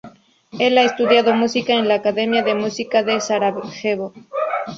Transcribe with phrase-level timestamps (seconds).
[0.57, 4.13] Él ha estudiado música en la Academia de Música de Sarajevo.